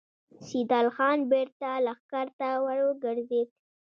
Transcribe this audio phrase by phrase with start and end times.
[0.47, 3.47] سيدال خان بېرته لښکر ته ور وګرځېد.